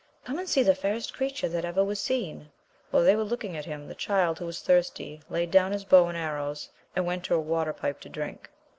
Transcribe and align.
Come 0.25 0.39
and 0.39 0.49
see 0.49 0.63
the 0.63 0.73
fairest 0.73 1.13
creature 1.13 1.47
that 1.47 1.63
ever 1.63 1.83
was 1.83 1.99
seen! 1.99 2.49
While 2.89 3.03
they 3.03 3.15
were 3.15 3.23
looking 3.23 3.55
at 3.55 3.65
him, 3.65 3.87
the 3.87 3.93
child, 3.93 4.39
who 4.39 4.47
was 4.47 4.59
thirsty, 4.59 5.21
laid 5.29 5.51
down 5.51 5.73
'^his 5.73 5.87
bow 5.87 6.07
and 6.07 6.17
arrows, 6.17 6.67
and 6.95 7.05
went 7.05 7.23
to 7.25 7.35
a 7.35 7.39
water 7.39 7.71
pipe 7.71 7.99
to 7.99 8.09
drink. 8.09 8.49